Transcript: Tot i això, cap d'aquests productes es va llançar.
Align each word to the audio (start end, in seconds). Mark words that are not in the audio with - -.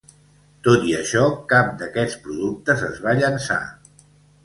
Tot 0.67 0.87
i 0.91 0.95
això, 1.01 1.27
cap 1.53 1.71
d'aquests 1.83 2.19
productes 2.25 2.85
es 2.91 3.01
va 3.07 3.19
llançar. 3.25 3.63